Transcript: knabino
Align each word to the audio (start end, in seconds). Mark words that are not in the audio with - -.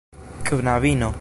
knabino 0.45 1.13